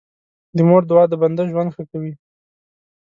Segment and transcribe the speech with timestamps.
[0.55, 2.13] د مور دعا د بنده ژوند ښه کوي.